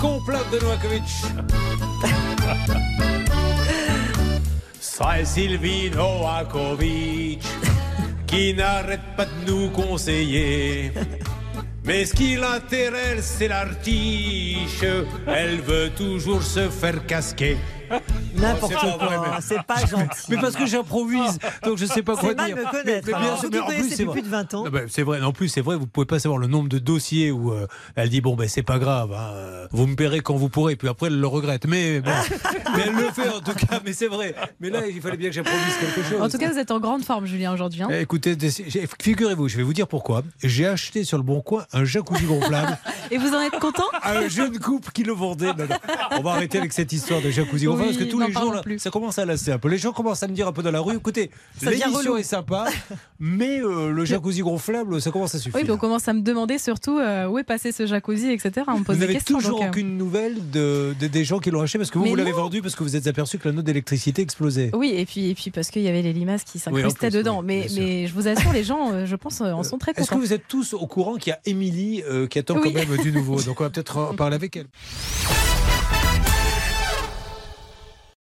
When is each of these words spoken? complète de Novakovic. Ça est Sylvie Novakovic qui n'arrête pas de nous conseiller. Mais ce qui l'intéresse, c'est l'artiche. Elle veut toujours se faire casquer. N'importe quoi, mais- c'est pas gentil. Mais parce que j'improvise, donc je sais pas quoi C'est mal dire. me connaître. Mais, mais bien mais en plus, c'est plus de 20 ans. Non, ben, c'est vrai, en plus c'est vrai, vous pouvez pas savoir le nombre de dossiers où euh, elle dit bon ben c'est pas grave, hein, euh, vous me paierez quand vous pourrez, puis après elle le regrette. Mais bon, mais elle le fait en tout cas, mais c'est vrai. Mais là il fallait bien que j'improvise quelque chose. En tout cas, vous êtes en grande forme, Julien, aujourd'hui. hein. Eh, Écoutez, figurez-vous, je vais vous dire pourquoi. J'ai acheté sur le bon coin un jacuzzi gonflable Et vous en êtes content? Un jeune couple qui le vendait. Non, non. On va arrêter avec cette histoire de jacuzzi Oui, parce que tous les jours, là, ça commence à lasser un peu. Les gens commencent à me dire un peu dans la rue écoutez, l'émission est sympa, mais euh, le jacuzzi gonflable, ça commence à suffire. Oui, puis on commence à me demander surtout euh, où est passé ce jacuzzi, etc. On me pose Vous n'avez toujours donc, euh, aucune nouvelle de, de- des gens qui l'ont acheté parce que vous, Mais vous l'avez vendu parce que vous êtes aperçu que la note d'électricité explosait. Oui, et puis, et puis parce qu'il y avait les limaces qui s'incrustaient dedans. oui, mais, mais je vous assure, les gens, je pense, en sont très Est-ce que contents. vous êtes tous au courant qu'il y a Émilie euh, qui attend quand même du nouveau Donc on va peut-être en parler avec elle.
complète 0.00 0.50
de 0.52 0.58
Novakovic. 0.58 1.02
Ça 4.80 5.20
est 5.20 5.24
Sylvie 5.24 5.90
Novakovic 5.90 7.42
qui 8.26 8.54
n'arrête 8.54 9.16
pas 9.16 9.26
de 9.26 9.50
nous 9.50 9.70
conseiller. 9.70 10.92
Mais 11.84 12.04
ce 12.04 12.14
qui 12.14 12.36
l'intéresse, 12.36 13.36
c'est 13.38 13.48
l'artiche. 13.48 14.84
Elle 15.26 15.60
veut 15.60 15.90
toujours 15.96 16.42
se 16.42 16.68
faire 16.68 17.04
casquer. 17.06 17.56
N'importe 18.36 18.74
quoi, 18.74 18.98
mais- 19.00 19.40
c'est 19.40 19.62
pas 19.62 19.84
gentil. 19.86 20.04
Mais 20.30 20.36
parce 20.38 20.56
que 20.56 20.66
j'improvise, 20.66 21.38
donc 21.64 21.78
je 21.78 21.86
sais 21.86 22.02
pas 22.02 22.16
quoi 22.16 22.30
C'est 22.30 22.34
mal 22.36 22.46
dire. 22.54 22.56
me 22.56 22.70
connaître. 22.70 22.86
Mais, 22.86 22.94
mais 23.06 23.18
bien 23.18 23.36
mais 23.50 23.58
en 23.60 23.66
plus, 23.66 23.90
c'est 23.90 24.06
plus 24.06 24.22
de 24.22 24.28
20 24.28 24.54
ans. 24.54 24.64
Non, 24.64 24.70
ben, 24.70 24.86
c'est 24.88 25.02
vrai, 25.02 25.20
en 25.22 25.32
plus 25.32 25.48
c'est 25.48 25.60
vrai, 25.60 25.76
vous 25.76 25.86
pouvez 25.86 26.06
pas 26.06 26.18
savoir 26.18 26.38
le 26.38 26.46
nombre 26.46 26.68
de 26.68 26.78
dossiers 26.78 27.30
où 27.30 27.52
euh, 27.52 27.66
elle 27.96 28.08
dit 28.08 28.20
bon 28.20 28.34
ben 28.36 28.48
c'est 28.48 28.62
pas 28.62 28.78
grave, 28.78 29.12
hein, 29.12 29.30
euh, 29.34 29.66
vous 29.72 29.86
me 29.86 29.94
paierez 29.94 30.20
quand 30.20 30.34
vous 30.36 30.48
pourrez, 30.48 30.76
puis 30.76 30.88
après 30.88 31.06
elle 31.08 31.20
le 31.20 31.26
regrette. 31.26 31.66
Mais 31.66 32.00
bon, 32.00 32.10
mais 32.76 32.82
elle 32.86 32.94
le 32.94 33.10
fait 33.10 33.28
en 33.28 33.40
tout 33.40 33.54
cas, 33.54 33.80
mais 33.84 33.92
c'est 33.92 34.08
vrai. 34.08 34.34
Mais 34.60 34.70
là 34.70 34.86
il 34.86 35.00
fallait 35.00 35.16
bien 35.16 35.28
que 35.28 35.34
j'improvise 35.34 35.74
quelque 35.80 36.02
chose. 36.08 36.20
En 36.20 36.28
tout 36.28 36.38
cas, 36.38 36.50
vous 36.50 36.58
êtes 36.58 36.70
en 36.70 36.80
grande 36.80 37.04
forme, 37.04 37.26
Julien, 37.26 37.52
aujourd'hui. 37.52 37.82
hein. 37.82 37.88
Eh, 37.90 38.00
Écoutez, 38.00 38.36
figurez-vous, 39.00 39.48
je 39.48 39.56
vais 39.56 39.62
vous 39.62 39.72
dire 39.74 39.86
pourquoi. 39.88 40.22
J'ai 40.42 40.66
acheté 40.66 41.04
sur 41.04 41.16
le 41.18 41.22
bon 41.24 41.40
coin 41.40 41.64
un 41.72 41.84
jacuzzi 41.84 42.24
gonflable 42.24 42.78
Et 43.12 43.18
vous 43.18 43.28
en 43.34 43.40
êtes 43.42 43.58
content? 43.60 43.84
Un 44.02 44.26
jeune 44.28 44.58
couple 44.58 44.90
qui 44.92 45.02
le 45.02 45.12
vendait. 45.12 45.46
Non, 45.52 45.66
non. 45.68 45.76
On 46.18 46.22
va 46.22 46.30
arrêter 46.32 46.58
avec 46.58 46.72
cette 46.72 46.92
histoire 46.92 47.20
de 47.20 47.30
jacuzzi 47.30 47.68
Oui, 47.68 47.76
parce 47.84 47.96
que 47.98 48.04
tous 48.04 48.18
les 48.18 48.32
jours, 48.32 48.52
là, 48.54 48.62
ça 48.78 48.90
commence 48.90 49.18
à 49.18 49.24
lasser 49.26 49.52
un 49.52 49.58
peu. 49.58 49.68
Les 49.68 49.78
gens 49.78 49.92
commencent 49.92 50.22
à 50.22 50.28
me 50.28 50.34
dire 50.34 50.48
un 50.48 50.52
peu 50.52 50.62
dans 50.62 50.70
la 50.70 50.80
rue 50.80 50.96
écoutez, 50.96 51.30
l'émission 51.60 52.16
est 52.16 52.22
sympa, 52.22 52.66
mais 53.20 53.60
euh, 53.60 53.90
le 53.90 54.04
jacuzzi 54.04 54.40
gonflable, 54.40 55.00
ça 55.00 55.10
commence 55.10 55.34
à 55.34 55.38
suffire. 55.38 55.54
Oui, 55.56 55.62
puis 55.64 55.72
on 55.72 55.76
commence 55.76 56.08
à 56.08 56.12
me 56.12 56.20
demander 56.22 56.58
surtout 56.58 56.98
euh, 56.98 57.26
où 57.28 57.38
est 57.38 57.44
passé 57.44 57.70
ce 57.72 57.86
jacuzzi, 57.86 58.30
etc. 58.30 58.66
On 58.68 58.78
me 58.78 58.84
pose 58.84 58.96
Vous 58.96 59.00
n'avez 59.04 59.20
toujours 59.20 59.58
donc, 59.58 59.62
euh, 59.62 59.68
aucune 59.68 59.96
nouvelle 59.98 60.50
de, 60.50 60.94
de- 60.98 61.06
des 61.06 61.24
gens 61.24 61.38
qui 61.38 61.50
l'ont 61.50 61.60
acheté 61.60 61.78
parce 61.78 61.90
que 61.90 61.98
vous, 61.98 62.04
Mais 62.04 62.10
vous 62.10 62.16
l'avez 62.16 62.32
vendu 62.32 62.62
parce 62.62 62.74
que 62.74 62.82
vous 62.82 62.96
êtes 62.96 63.06
aperçu 63.06 63.38
que 63.38 63.48
la 63.48 63.54
note 63.54 63.64
d'électricité 63.64 64.22
explosait. 64.22 64.70
Oui, 64.74 64.92
et 64.96 65.04
puis, 65.06 65.28
et 65.30 65.34
puis 65.34 65.50
parce 65.50 65.68
qu'il 65.68 65.82
y 65.82 65.88
avait 65.88 66.02
les 66.02 66.12
limaces 66.14 66.44
qui 66.44 66.58
s'incrustaient 66.58 67.10
dedans. 67.10 67.40
oui, 67.40 67.44
mais, 67.46 67.66
mais 67.76 68.06
je 68.06 68.14
vous 68.14 68.26
assure, 68.28 68.52
les 68.52 68.64
gens, 68.64 69.04
je 69.04 69.16
pense, 69.16 69.40
en 69.40 69.62
sont 69.62 69.78
très 69.78 69.92
Est-ce 69.92 70.00
que 70.02 70.14
contents. 70.14 70.20
vous 70.20 70.32
êtes 70.32 70.48
tous 70.48 70.72
au 70.72 70.86
courant 70.86 71.16
qu'il 71.16 71.30
y 71.30 71.34
a 71.34 71.40
Émilie 71.44 72.02
euh, 72.08 72.26
qui 72.26 72.38
attend 72.38 72.54
quand 72.54 72.72
même 72.72 72.92
du 73.02 73.12
nouveau 73.12 73.40
Donc 73.42 73.60
on 73.60 73.64
va 73.64 73.70
peut-être 73.70 73.96
en 73.96 74.14
parler 74.14 74.36
avec 74.36 74.56
elle. 74.56 74.66